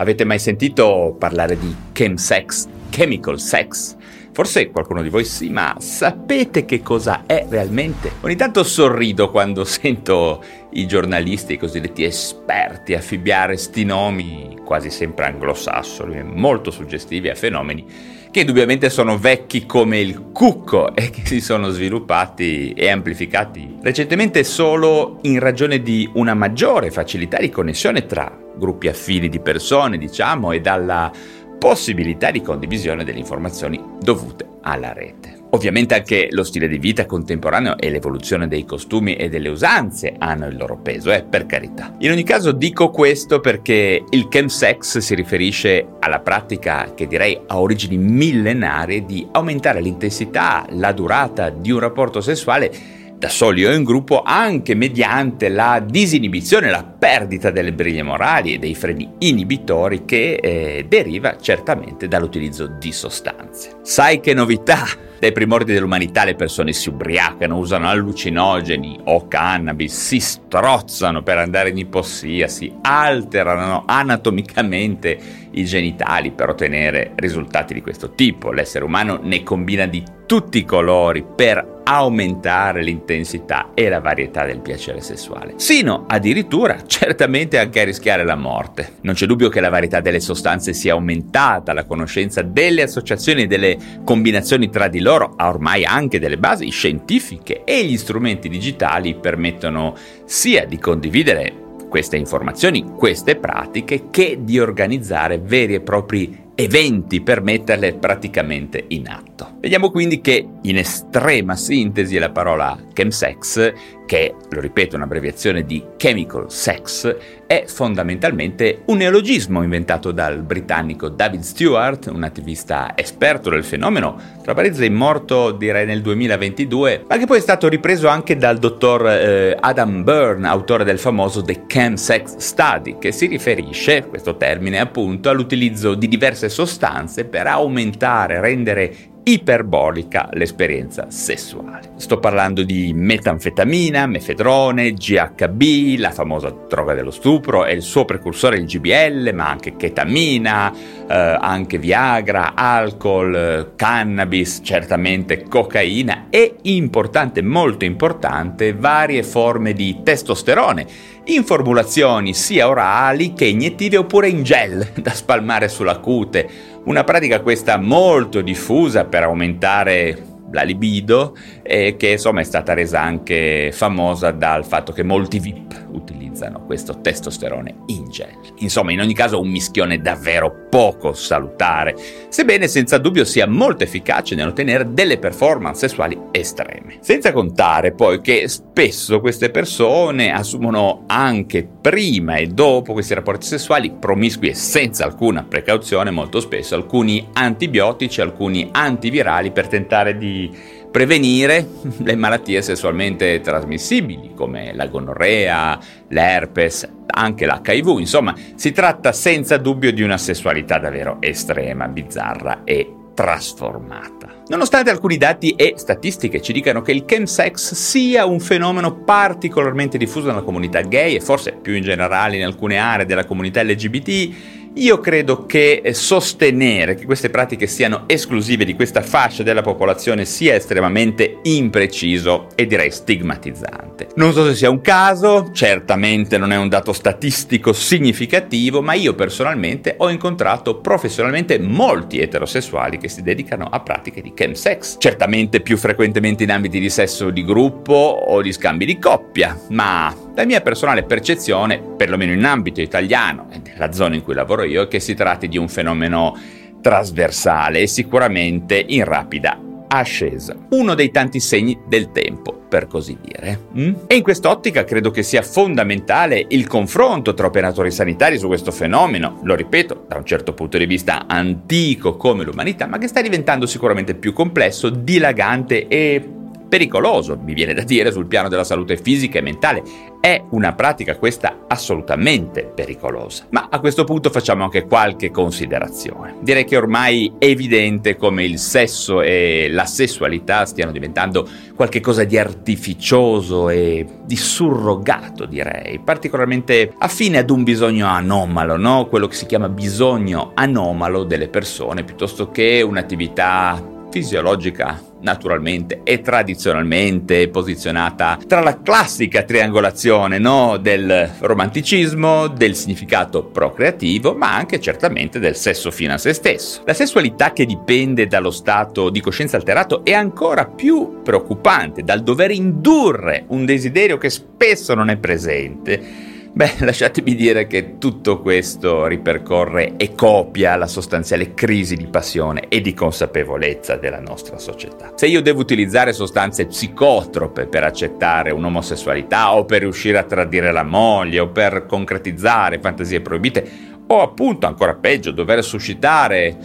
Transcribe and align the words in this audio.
Avete 0.00 0.22
mai 0.22 0.38
sentito 0.38 1.16
parlare 1.18 1.58
di 1.58 1.74
chemsex, 1.90 2.68
chemical 2.88 3.40
sex? 3.40 3.96
Forse 4.38 4.70
qualcuno 4.70 5.02
di 5.02 5.08
voi 5.08 5.24
sì, 5.24 5.50
ma 5.50 5.74
sapete 5.80 6.64
che 6.64 6.80
cosa 6.80 7.24
è 7.26 7.44
realmente? 7.48 8.12
Ogni 8.20 8.36
tanto 8.36 8.62
sorrido 8.62 9.32
quando 9.32 9.64
sento 9.66 10.40
i 10.74 10.86
giornalisti, 10.86 11.54
i 11.54 11.58
cosiddetti 11.58 12.04
esperti, 12.04 12.94
affibbiare 12.94 13.56
sti 13.56 13.84
nomi 13.84 14.56
quasi 14.64 14.90
sempre 14.90 15.24
anglosassoni, 15.24 16.22
molto 16.22 16.70
suggestivi 16.70 17.28
a 17.28 17.34
fenomeni 17.34 17.84
che 18.30 18.40
indubbiamente 18.40 18.90
sono 18.90 19.18
vecchi 19.18 19.66
come 19.66 19.98
il 19.98 20.30
cucco 20.30 20.94
e 20.94 21.10
che 21.10 21.22
si 21.24 21.40
sono 21.40 21.70
sviluppati 21.70 22.74
e 22.74 22.90
amplificati 22.90 23.78
recentemente 23.82 24.44
solo 24.44 25.18
in 25.22 25.40
ragione 25.40 25.82
di 25.82 26.08
una 26.12 26.34
maggiore 26.34 26.92
facilità 26.92 27.38
di 27.38 27.50
connessione 27.50 28.06
tra 28.06 28.38
gruppi 28.56 28.88
affini 28.88 29.28
di 29.28 29.40
persone, 29.40 29.98
diciamo, 29.98 30.52
e 30.52 30.60
dalla 30.60 31.10
possibilità 31.58 32.30
di 32.30 32.40
condivisione 32.40 33.04
delle 33.04 33.18
informazioni 33.18 33.82
dovute 34.00 34.46
alla 34.62 34.92
rete. 34.92 35.36
Ovviamente 35.50 35.94
anche 35.94 36.28
lo 36.30 36.44
stile 36.44 36.68
di 36.68 36.78
vita 36.78 37.06
contemporaneo 37.06 37.78
e 37.78 37.88
l'evoluzione 37.88 38.48
dei 38.48 38.66
costumi 38.66 39.16
e 39.16 39.30
delle 39.30 39.48
usanze 39.48 40.14
hanno 40.18 40.46
il 40.46 40.56
loro 40.56 40.76
peso, 40.76 41.10
eh, 41.10 41.22
per 41.22 41.46
carità. 41.46 41.94
In 41.98 42.10
ogni 42.10 42.22
caso 42.22 42.52
dico 42.52 42.90
questo 42.90 43.40
perché 43.40 44.04
il 44.10 44.28
chemsex 44.28 44.98
si 44.98 45.14
riferisce 45.14 45.86
alla 46.00 46.20
pratica 46.20 46.92
che 46.94 47.06
direi 47.06 47.40
ha 47.46 47.58
origini 47.58 47.96
millenarie 47.96 49.06
di 49.06 49.26
aumentare 49.32 49.80
l'intensità, 49.80 50.66
la 50.70 50.92
durata 50.92 51.48
di 51.48 51.70
un 51.70 51.78
rapporto 51.78 52.20
sessuale 52.20 52.96
da 53.18 53.28
soli 53.28 53.66
o 53.66 53.72
in 53.72 53.82
gruppo 53.82 54.22
anche 54.22 54.74
mediante 54.74 55.48
la 55.48 55.82
disinibizione, 55.84 56.70
la 56.70 56.84
perdita 56.84 57.50
delle 57.50 57.72
briglie 57.72 58.04
morali 58.04 58.54
e 58.54 58.58
dei 58.58 58.76
freni 58.76 59.10
inibitori 59.18 60.04
che 60.04 60.34
eh, 60.34 60.86
deriva 60.88 61.36
certamente 61.36 62.06
dall'utilizzo 62.06 62.66
di 62.78 62.92
sostanze. 62.92 63.78
Sai 63.82 64.20
che 64.20 64.34
novità? 64.34 64.86
Dai 65.18 65.32
primordi 65.32 65.72
dell'umanità 65.72 66.22
le 66.22 66.36
persone 66.36 66.72
si 66.72 66.88
ubriacano, 66.90 67.56
usano 67.56 67.88
allucinogeni 67.88 69.00
o 69.06 69.26
cannabis, 69.26 69.92
si 69.92 70.20
strozzano 70.20 71.24
per 71.24 71.38
andare 71.38 71.70
in 71.70 71.78
ipossia, 71.78 72.46
si 72.46 72.72
alterano 72.82 73.82
anatomicamente 73.84 75.18
i 75.50 75.64
genitali 75.64 76.30
per 76.30 76.50
ottenere 76.50 77.14
risultati 77.16 77.74
di 77.74 77.82
questo 77.82 78.12
tipo. 78.12 78.52
L'essere 78.52 78.84
umano 78.84 79.18
ne 79.20 79.42
combina 79.42 79.86
di 79.86 80.04
tutti 80.28 80.58
i 80.58 80.66
colori 80.66 81.24
per 81.24 81.80
aumentare 81.84 82.82
l'intensità 82.82 83.70
e 83.72 83.88
la 83.88 83.98
varietà 83.98 84.44
del 84.44 84.60
piacere 84.60 85.00
sessuale, 85.00 85.54
sino 85.56 86.04
addirittura 86.06 86.84
certamente 86.86 87.58
anche 87.58 87.80
a 87.80 87.84
rischiare 87.84 88.26
la 88.26 88.36
morte. 88.36 88.96
Non 89.00 89.14
c'è 89.14 89.24
dubbio 89.24 89.48
che 89.48 89.60
la 89.60 89.70
varietà 89.70 90.00
delle 90.00 90.20
sostanze 90.20 90.74
sia 90.74 90.92
aumentata, 90.92 91.72
la 91.72 91.86
conoscenza 91.86 92.42
delle 92.42 92.82
associazioni 92.82 93.44
e 93.44 93.46
delle 93.46 93.78
combinazioni 94.04 94.68
tra 94.68 94.88
di 94.88 95.00
loro 95.00 95.32
ha 95.34 95.48
ormai 95.48 95.86
anche 95.86 96.18
delle 96.18 96.36
basi 96.36 96.68
scientifiche 96.68 97.64
e 97.64 97.86
gli 97.86 97.96
strumenti 97.96 98.50
digitali 98.50 99.14
permettono 99.14 99.96
sia 100.26 100.66
di 100.66 100.78
condividere 100.78 101.54
queste 101.88 102.18
informazioni, 102.18 102.84
queste 102.84 103.36
pratiche, 103.36 104.10
che 104.10 104.40
di 104.42 104.58
organizzare 104.58 105.38
veri 105.38 105.72
e 105.72 105.80
propri 105.80 106.50
eventi 106.54 107.22
per 107.22 107.40
metterle 107.40 107.94
praticamente 107.94 108.84
in 108.88 109.08
atto. 109.08 109.27
Vediamo 109.60 109.90
quindi 109.90 110.20
che 110.20 110.46
in 110.62 110.78
estrema 110.78 111.56
sintesi 111.56 112.18
la 112.18 112.30
parola 112.30 112.78
chemsex, 112.92 113.72
che 114.06 114.34
lo 114.48 114.60
ripeto 114.60 114.94
è 114.94 114.96
un'abbreviazione 114.96 115.64
di 115.64 115.84
chemical 115.96 116.50
sex, 116.50 117.14
è 117.46 117.64
fondamentalmente 117.66 118.82
un 118.86 118.96
neologismo 118.96 119.62
inventato 119.62 120.12
dal 120.12 120.42
britannico 120.42 121.08
David 121.08 121.42
Stewart, 121.42 122.06
un 122.06 122.22
attivista 122.22 122.92
esperto 122.96 123.50
del 123.50 123.64
fenomeno, 123.64 124.18
tra 124.42 124.54
parentesi 124.54 124.88
morto 124.88 125.52
direi 125.52 125.84
nel 125.84 126.00
2022, 126.00 127.04
ma 127.06 127.18
che 127.18 127.26
poi 127.26 127.38
è 127.38 127.42
stato 127.42 127.68
ripreso 127.68 128.08
anche 128.08 128.36
dal 128.36 128.58
dottor 128.58 129.08
eh, 129.08 129.56
Adam 129.58 130.02
Byrne, 130.04 130.48
autore 130.48 130.84
del 130.84 130.98
famoso 130.98 131.42
The 131.42 131.66
Chemsex 131.66 132.36
Study, 132.36 132.96
che 132.98 133.12
si 133.12 133.26
riferisce, 133.26 134.06
questo 134.06 134.36
termine 134.36 134.80
appunto, 134.80 135.28
all'utilizzo 135.28 135.94
di 135.94 136.08
diverse 136.08 136.48
sostanze 136.48 137.24
per 137.24 137.46
aumentare, 137.46 138.40
rendere 138.40 139.16
iperbolica 139.28 140.30
l'esperienza 140.32 141.10
sessuale. 141.10 141.92
Sto 141.96 142.18
parlando 142.18 142.62
di 142.62 142.94
metanfetamina, 142.94 144.06
mefedrone, 144.06 144.94
GHB, 144.94 145.98
la 145.98 146.12
famosa 146.12 146.48
droga 146.66 146.94
dello 146.94 147.10
stupro 147.10 147.66
e 147.66 147.74
il 147.74 147.82
suo 147.82 148.06
precursore 148.06 148.56
il 148.56 148.64
GBL, 148.64 149.32
ma 149.34 149.50
anche 149.50 149.76
ketamina, 149.76 150.72
eh, 150.72 151.36
anche 151.38 151.76
Viagra, 151.76 152.54
alcol, 152.54 153.72
cannabis, 153.76 154.60
certamente 154.62 155.42
cocaina 155.42 156.28
e 156.30 156.56
importante, 156.62 157.42
molto 157.42 157.84
importante, 157.84 158.72
varie 158.72 159.22
forme 159.22 159.74
di 159.74 160.00
testosterone 160.02 161.16
in 161.28 161.44
formulazioni 161.44 162.32
sia 162.32 162.68
orali 162.68 163.34
che 163.34 163.44
iniettive 163.44 163.98
oppure 163.98 164.28
in 164.28 164.42
gel 164.42 164.92
da 164.96 165.10
spalmare 165.10 165.68
sulla 165.68 165.98
cute. 165.98 166.76
Una 166.88 167.04
pratica 167.04 167.42
questa 167.42 167.76
molto 167.76 168.40
diffusa 168.40 169.04
per 169.04 169.24
aumentare 169.24 170.24
la 170.50 170.62
libido 170.62 171.36
e 171.62 171.96
che 171.98 172.12
insomma 172.12 172.40
è 172.40 172.44
stata 172.44 172.72
resa 172.72 173.02
anche 173.02 173.68
famosa 173.74 174.30
dal 174.30 174.64
fatto 174.64 174.92
che 174.92 175.02
molti 175.02 175.38
VIP 175.38 175.88
utilizzano 175.90 176.64
questo 176.64 177.02
testosterone 177.02 177.74
in 177.88 178.08
gel. 178.08 178.38
Insomma, 178.60 178.92
in 178.92 179.00
ogni 179.00 179.12
caso 179.12 179.38
un 179.38 179.50
mischione 179.50 180.00
davvero 180.00 180.66
poco 180.70 181.12
salutare, 181.12 181.94
sebbene 182.30 182.66
senza 182.68 182.96
dubbio 182.96 183.26
sia 183.26 183.46
molto 183.46 183.84
efficace 183.84 184.34
nell'ottenere 184.34 184.90
delle 184.90 185.18
performance 185.18 185.86
sessuali 185.86 186.18
estreme. 186.30 186.96
Senza 187.00 187.32
contare 187.32 187.92
poi 187.92 188.22
che 188.22 188.48
spesso 188.78 189.18
queste 189.18 189.50
persone 189.50 190.32
assumono 190.32 191.02
anche 191.08 191.66
prima 191.66 192.36
e 192.36 192.46
dopo 192.46 192.92
questi 192.92 193.12
rapporti 193.12 193.44
sessuali 193.44 193.90
promiscui 193.90 194.50
e 194.50 194.54
senza 194.54 195.04
alcuna 195.04 195.42
precauzione 195.42 196.12
molto 196.12 196.38
spesso 196.38 196.76
alcuni 196.76 197.26
antibiotici, 197.32 198.20
alcuni 198.20 198.68
antivirali 198.70 199.50
per 199.50 199.66
tentare 199.66 200.16
di 200.16 200.48
prevenire 200.92 201.66
le 202.04 202.14
malattie 202.14 202.62
sessualmente 202.62 203.40
trasmissibili 203.40 204.34
come 204.36 204.72
la 204.72 204.86
gonorrea, 204.86 205.76
l'herpes, 206.10 206.88
anche 207.04 207.46
l'HIV, 207.46 207.98
insomma 207.98 208.32
si 208.54 208.70
tratta 208.70 209.10
senza 209.10 209.56
dubbio 209.56 209.90
di 209.92 210.02
una 210.02 210.18
sessualità 210.18 210.78
davvero 210.78 211.16
estrema, 211.18 211.88
bizzarra 211.88 212.62
e 212.62 212.88
trasformata. 213.12 214.17
Nonostante 214.48 214.88
alcuni 214.88 215.18
dati 215.18 215.50
e 215.50 215.74
statistiche 215.76 216.40
ci 216.40 216.54
dicano 216.54 216.80
che 216.80 216.92
il 216.92 217.04
chemsex 217.04 217.74
sia 217.74 218.24
un 218.24 218.40
fenomeno 218.40 218.94
particolarmente 218.94 219.98
diffuso 219.98 220.28
nella 220.28 220.40
comunità 220.40 220.80
gay 220.80 221.16
e 221.16 221.20
forse 221.20 221.58
più 221.60 221.74
in 221.74 221.82
generale 221.82 222.36
in 222.36 222.44
alcune 222.44 222.78
aree 222.78 223.04
della 223.04 223.26
comunità 223.26 223.62
LGBT, 223.62 224.57
io 224.74 224.98
credo 225.00 225.46
che 225.46 225.80
eh, 225.82 225.94
sostenere 225.94 226.94
che 226.94 227.04
queste 227.04 227.30
pratiche 227.30 227.66
siano 227.66 228.04
esclusive 228.06 228.64
di 228.64 228.74
questa 228.74 229.02
fascia 229.02 229.42
della 229.42 229.62
popolazione 229.62 230.24
sia 230.24 230.54
estremamente 230.54 231.38
impreciso 231.42 232.48
e 232.54 232.66
direi 232.66 232.90
stigmatizzante. 232.90 234.08
Non 234.16 234.32
so 234.32 234.44
se 234.46 234.54
sia 234.54 234.70
un 234.70 234.80
caso, 234.80 235.50
certamente 235.52 236.38
non 236.38 236.52
è 236.52 236.56
un 236.56 236.68
dato 236.68 236.92
statistico 236.92 237.72
significativo, 237.72 238.82
ma 238.82 238.94
io 238.94 239.14
personalmente 239.14 239.94
ho 239.98 240.10
incontrato 240.10 240.80
professionalmente 240.80 241.58
molti 241.58 242.20
eterosessuali 242.20 242.98
che 242.98 243.08
si 243.08 243.22
dedicano 243.22 243.66
a 243.70 243.80
pratiche 243.80 244.20
di 244.20 244.32
chemsex, 244.34 244.96
certamente 244.98 245.60
più 245.60 245.76
frequentemente 245.76 246.44
in 246.44 246.50
ambiti 246.50 246.78
di 246.78 246.90
sesso 246.90 247.30
di 247.30 247.44
gruppo 247.44 247.92
o 247.94 248.40
di 248.42 248.52
scambi 248.52 248.84
di 248.84 248.98
coppia, 248.98 249.58
ma 249.70 250.14
la 250.38 250.44
mia 250.44 250.60
personale 250.60 251.02
percezione, 251.02 251.80
perlomeno 251.80 252.32
in 252.32 252.44
ambito 252.44 252.80
italiano 252.80 253.48
e 253.50 253.60
nella 253.64 253.90
zona 253.90 254.14
in 254.14 254.22
cui 254.22 254.34
lavoro 254.34 254.62
io, 254.62 254.82
è 254.82 254.88
che 254.88 255.00
si 255.00 255.14
tratti 255.14 255.48
di 255.48 255.58
un 255.58 255.68
fenomeno 255.68 256.38
trasversale 256.80 257.80
e 257.80 257.88
sicuramente 257.88 258.84
in 258.86 259.02
rapida 259.02 259.60
ascesa. 259.88 260.54
Uno 260.70 260.94
dei 260.94 261.10
tanti 261.10 261.40
segni 261.40 261.80
del 261.88 262.12
tempo, 262.12 262.52
per 262.52 262.86
così 262.86 263.18
dire. 263.20 263.62
Mm? 263.76 263.94
E 264.06 264.14
in 264.14 264.22
quest'ottica 264.22 264.84
credo 264.84 265.10
che 265.10 265.24
sia 265.24 265.42
fondamentale 265.42 266.44
il 266.50 266.68
confronto 266.68 267.34
tra 267.34 267.48
operatori 267.48 267.90
sanitari 267.90 268.38
su 268.38 268.46
questo 268.46 268.70
fenomeno, 268.70 269.40
lo 269.42 269.56
ripeto, 269.56 270.04
da 270.06 270.18
un 270.18 270.24
certo 270.24 270.54
punto 270.54 270.78
di 270.78 270.86
vista 270.86 271.26
antico 271.26 272.16
come 272.16 272.44
l'umanità, 272.44 272.86
ma 272.86 272.98
che 272.98 273.08
sta 273.08 273.20
diventando 273.20 273.66
sicuramente 273.66 274.14
più 274.14 274.32
complesso, 274.32 274.88
dilagante 274.88 275.88
e 275.88 276.36
pericoloso, 276.68 277.38
mi 277.42 277.54
viene 277.54 277.74
da 277.74 277.82
dire, 277.82 278.12
sul 278.12 278.26
piano 278.26 278.48
della 278.48 278.64
salute 278.64 278.96
fisica 278.96 279.38
e 279.38 279.42
mentale. 279.42 279.82
È 280.20 280.42
una 280.50 280.72
pratica 280.74 281.16
questa 281.16 281.64
assolutamente 281.68 282.64
pericolosa. 282.64 283.46
Ma 283.50 283.68
a 283.70 283.80
questo 283.80 284.04
punto 284.04 284.30
facciamo 284.30 284.64
anche 284.64 284.86
qualche 284.86 285.30
considerazione. 285.30 286.36
Direi 286.40 286.64
che 286.64 286.76
ormai 286.76 287.32
è 287.38 287.46
evidente 287.46 288.16
come 288.16 288.44
il 288.44 288.58
sesso 288.58 289.22
e 289.22 289.68
la 289.70 289.86
sessualità 289.86 290.66
stiano 290.66 290.92
diventando 290.92 291.48
qualcosa 291.74 292.24
di 292.24 292.36
artificioso 292.36 293.68
e 293.68 294.06
di 294.24 294.36
surrogato, 294.36 295.46
direi, 295.46 296.00
particolarmente 296.00 296.92
affine 296.98 297.38
ad 297.38 297.50
un 297.50 297.62
bisogno 297.62 298.06
anomalo, 298.06 298.76
no? 298.76 299.06
Quello 299.06 299.26
che 299.26 299.34
si 299.34 299.46
chiama 299.46 299.68
bisogno 299.68 300.50
anomalo 300.54 301.24
delle 301.24 301.48
persone, 301.48 302.04
piuttosto 302.04 302.50
che 302.50 302.82
un'attività 302.82 303.96
fisiologica 304.10 305.00
naturalmente 305.20 306.00
e 306.04 306.20
tradizionalmente 306.20 307.48
posizionata 307.48 308.38
tra 308.46 308.60
la 308.60 308.80
classica 308.80 309.42
triangolazione 309.42 310.38
no? 310.38 310.76
del 310.76 311.30
romanticismo, 311.40 312.48
del 312.48 312.74
significato 312.74 313.44
procreativo, 313.44 314.34
ma 314.34 314.54
anche 314.54 314.80
certamente 314.80 315.38
del 315.38 315.56
sesso 315.56 315.90
fino 315.90 316.12
a 316.12 316.18
se 316.18 316.32
stesso. 316.32 316.82
La 316.84 316.94
sessualità 316.94 317.52
che 317.52 317.66
dipende 317.66 318.26
dallo 318.26 318.50
stato 318.50 319.10
di 319.10 319.20
coscienza 319.20 319.56
alterato 319.56 320.04
è 320.04 320.12
ancora 320.12 320.66
più 320.66 321.22
preoccupante 321.22 322.02
dal 322.02 322.22
dover 322.22 322.50
indurre 322.50 323.44
un 323.48 323.64
desiderio 323.64 324.18
che 324.18 324.30
spesso 324.30 324.94
non 324.94 325.10
è 325.10 325.16
presente 325.16 326.27
Beh, 326.58 326.74
lasciatemi 326.84 327.36
dire 327.36 327.68
che 327.68 327.98
tutto 327.98 328.40
questo 328.40 329.06
ripercorre 329.06 329.92
e 329.96 330.12
copia 330.16 330.74
la 330.74 330.88
sostanziale 330.88 331.54
crisi 331.54 331.94
di 331.94 332.08
passione 332.08 332.64
e 332.66 332.80
di 332.80 332.94
consapevolezza 332.94 333.94
della 333.94 334.18
nostra 334.18 334.58
società. 334.58 335.12
Se 335.14 335.28
io 335.28 335.40
devo 335.40 335.60
utilizzare 335.60 336.12
sostanze 336.12 336.66
psicotrope 336.66 337.66
per 337.66 337.84
accettare 337.84 338.50
un'omosessualità 338.50 339.54
o 339.54 339.66
per 339.66 339.82
riuscire 339.82 340.18
a 340.18 340.24
tradire 340.24 340.72
la 340.72 340.82
moglie 340.82 341.38
o 341.38 341.48
per 341.50 341.86
concretizzare 341.86 342.80
fantasie 342.80 343.20
proibite 343.20 343.64
o 344.08 344.20
appunto 344.20 344.66
ancora 344.66 344.96
peggio 344.96 345.30
dover 345.30 345.62
suscitare 345.62 346.56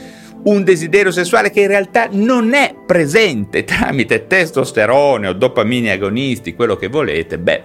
un 0.45 0.63
desiderio 0.63 1.11
sessuale 1.11 1.51
che 1.51 1.61
in 1.61 1.67
realtà 1.67 2.07
non 2.09 2.55
è 2.55 2.73
presente 2.83 3.63
tramite 3.63 4.25
testosterone 4.25 5.27
o 5.27 5.33
dopamine 5.33 5.91
agonisti, 5.91 6.55
quello 6.55 6.77
che 6.77 6.87
volete, 6.87 7.37
beh, 7.37 7.63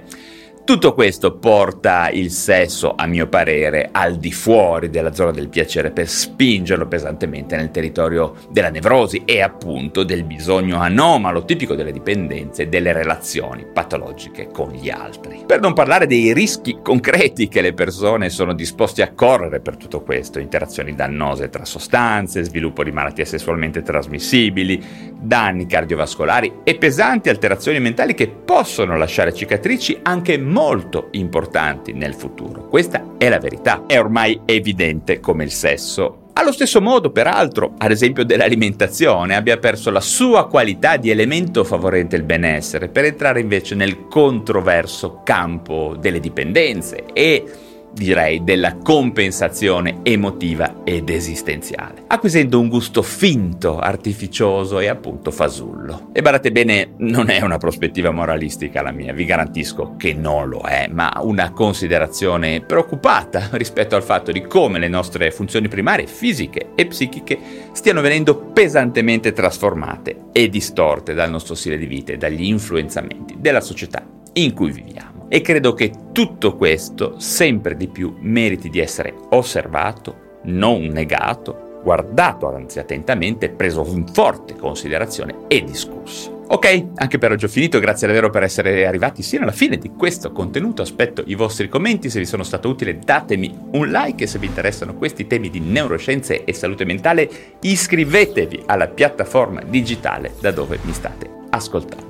tutto 0.68 0.92
questo 0.92 1.38
porta 1.38 2.10
il 2.10 2.30
sesso, 2.30 2.92
a 2.94 3.06
mio 3.06 3.26
parere, 3.26 3.88
al 3.90 4.16
di 4.18 4.30
fuori 4.30 4.90
della 4.90 5.14
zona 5.14 5.30
del 5.30 5.48
piacere 5.48 5.92
per 5.92 6.06
spingerlo 6.06 6.86
pesantemente 6.86 7.56
nel 7.56 7.70
territorio 7.70 8.34
della 8.50 8.68
nevrosi 8.68 9.22
e 9.24 9.40
appunto 9.40 10.02
del 10.02 10.24
bisogno 10.24 10.78
anomalo 10.78 11.46
tipico 11.46 11.74
delle 11.74 11.90
dipendenze 11.90 12.64
e 12.64 12.68
delle 12.68 12.92
relazioni 12.92 13.64
patologiche 13.64 14.48
con 14.52 14.72
gli 14.72 14.90
altri. 14.90 15.44
Per 15.46 15.58
non 15.58 15.72
parlare 15.72 16.06
dei 16.06 16.34
rischi 16.34 16.80
concreti 16.82 17.48
che 17.48 17.62
le 17.62 17.72
persone 17.72 18.28
sono 18.28 18.52
disposte 18.52 19.00
a 19.00 19.14
correre 19.14 19.60
per 19.60 19.78
tutto 19.78 20.02
questo, 20.02 20.38
interazioni 20.38 20.94
dannose 20.94 21.48
tra 21.48 21.64
sostanze, 21.64 22.44
sviluppo 22.44 22.84
di 22.84 22.92
malattie 22.92 23.24
sessualmente 23.24 23.80
trasmissibili, 23.80 24.84
danni 25.18 25.64
cardiovascolari 25.64 26.56
e 26.62 26.76
pesanti 26.76 27.30
alterazioni 27.30 27.80
mentali 27.80 28.12
che 28.12 28.28
possono 28.28 28.98
lasciare 28.98 29.32
cicatrici 29.32 30.00
anche 30.02 30.36
molto 30.36 30.56
molto 30.58 31.06
importanti 31.12 31.92
nel 31.92 32.14
futuro. 32.14 32.66
Questa 32.66 33.14
è 33.16 33.28
la 33.28 33.38
verità. 33.38 33.84
È 33.86 33.96
ormai 33.96 34.40
evidente 34.44 35.20
come 35.20 35.44
il 35.44 35.52
sesso 35.52 36.26
allo 36.38 36.52
stesso 36.52 36.80
modo, 36.80 37.10
peraltro, 37.10 37.74
ad 37.78 37.90
esempio 37.90 38.24
dell'alimentazione, 38.24 39.34
abbia 39.34 39.58
perso 39.58 39.90
la 39.90 40.00
sua 40.00 40.46
qualità 40.46 40.96
di 40.96 41.10
elemento 41.10 41.64
favorente 41.64 42.14
il 42.14 42.22
benessere 42.22 42.86
per 42.86 43.06
entrare 43.06 43.40
invece 43.40 43.74
nel 43.74 44.06
controverso 44.06 45.22
campo 45.24 45.96
delle 45.98 46.20
dipendenze 46.20 47.06
e 47.12 47.44
direi, 47.92 48.44
della 48.44 48.76
compensazione 48.76 49.98
emotiva 50.02 50.82
ed 50.84 51.08
esistenziale, 51.08 52.04
acquisendo 52.06 52.60
un 52.60 52.68
gusto 52.68 53.02
finto, 53.02 53.78
artificioso 53.78 54.78
e 54.78 54.88
appunto 54.88 55.30
fasullo. 55.30 56.08
E 56.12 56.22
badate 56.22 56.52
bene, 56.52 56.94
non 56.98 57.30
è 57.30 57.40
una 57.42 57.58
prospettiva 57.58 58.10
moralistica 58.10 58.82
la 58.82 58.92
mia, 58.92 59.12
vi 59.12 59.24
garantisco 59.24 59.94
che 59.96 60.14
non 60.14 60.48
lo 60.48 60.60
è, 60.60 60.88
ma 60.90 61.12
una 61.22 61.52
considerazione 61.52 62.60
preoccupata 62.60 63.48
rispetto 63.52 63.96
al 63.96 64.02
fatto 64.02 64.32
di 64.32 64.42
come 64.42 64.78
le 64.78 64.88
nostre 64.88 65.30
funzioni 65.30 65.68
primarie 65.68 66.06
fisiche 66.06 66.70
e 66.74 66.86
psichiche 66.86 67.38
stiano 67.72 68.00
venendo 68.00 68.36
pesantemente 68.36 69.32
trasformate 69.32 70.26
e 70.32 70.48
distorte 70.48 71.14
dal 71.14 71.30
nostro 71.30 71.54
stile 71.54 71.78
di 71.78 71.86
vita 71.86 72.12
e 72.12 72.16
dagli 72.16 72.44
influenzamenti 72.44 73.36
della 73.38 73.60
società 73.60 74.04
in 74.34 74.52
cui 74.52 74.70
viviamo. 74.70 75.17
E 75.28 75.40
credo 75.42 75.74
che 75.74 75.92
tutto 76.12 76.56
questo 76.56 77.18
sempre 77.18 77.76
di 77.76 77.88
più 77.88 78.16
meriti 78.20 78.70
di 78.70 78.80
essere 78.80 79.14
osservato, 79.30 80.40
non 80.44 80.86
negato, 80.86 81.80
guardato 81.82 82.48
anzi 82.48 82.78
attentamente, 82.78 83.50
preso 83.50 83.84
in 83.86 84.06
forte 84.06 84.56
considerazione 84.56 85.40
e 85.48 85.62
discusso. 85.62 86.36
Ok, 86.50 86.86
anche 86.94 87.18
per 87.18 87.32
oggi 87.32 87.44
ho 87.44 87.48
finito, 87.48 87.78
grazie 87.78 88.06
davvero 88.06 88.30
per 88.30 88.42
essere 88.42 88.86
arrivati 88.86 89.22
sino 89.22 89.42
alla 89.42 89.52
fine 89.52 89.76
di 89.76 89.90
questo 89.90 90.32
contenuto, 90.32 90.80
aspetto 90.80 91.22
i 91.26 91.34
vostri 91.34 91.68
commenti, 91.68 92.08
se 92.08 92.18
vi 92.18 92.24
sono 92.24 92.42
stato 92.42 92.70
utile 92.70 92.98
datemi 92.98 93.54
un 93.72 93.88
like 93.88 94.24
e 94.24 94.26
se 94.26 94.38
vi 94.38 94.46
interessano 94.46 94.94
questi 94.94 95.26
temi 95.26 95.50
di 95.50 95.60
neuroscienze 95.60 96.44
e 96.44 96.54
salute 96.54 96.86
mentale 96.86 97.28
iscrivetevi 97.60 98.62
alla 98.64 98.88
piattaforma 98.88 99.60
digitale 99.60 100.32
da 100.40 100.50
dove 100.50 100.78
mi 100.84 100.92
state 100.94 101.28
ascoltando. 101.50 102.07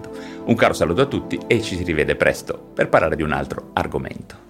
Un 0.48 0.54
caro 0.54 0.72
saluto 0.72 1.02
a 1.02 1.06
tutti 1.06 1.38
e 1.46 1.60
ci 1.60 1.76
si 1.76 1.84
rivede 1.84 2.16
presto 2.16 2.58
per 2.72 2.88
parlare 2.88 3.16
di 3.16 3.22
un 3.22 3.32
altro 3.32 3.68
argomento. 3.74 4.47